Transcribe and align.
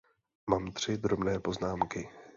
Mám 0.49 0.71
tři 0.71 0.97
drobné 0.97 1.39
poznámky. 1.39 2.09